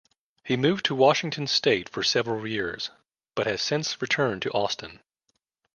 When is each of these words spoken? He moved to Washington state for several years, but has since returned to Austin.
He 0.43 0.57
moved 0.57 0.85
to 0.85 0.95
Washington 0.95 1.45
state 1.45 1.87
for 1.87 2.01
several 2.01 2.47
years, 2.47 2.89
but 3.35 3.45
has 3.45 3.61
since 3.61 4.01
returned 4.01 4.41
to 4.41 4.49
Austin. 4.51 4.99